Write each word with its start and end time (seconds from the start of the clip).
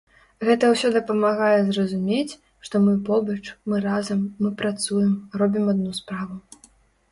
Гэта 0.47 0.69
ўсё 0.69 0.87
дапамагае 0.95 1.59
зразумець, 1.67 2.37
што 2.69 2.75
мы 2.87 2.93
побач, 3.11 3.39
мы 3.73 3.83
разам, 3.87 4.19
мы 4.41 4.49
працуем, 4.65 5.13
робім 5.45 5.65
адну 5.77 5.91
справу. 6.03 6.43